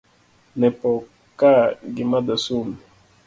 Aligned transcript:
Ne 0.59 0.67
poth 0.79 1.07
ka 1.39 1.53
gimadho 1.95 2.35
sum. 2.45 2.67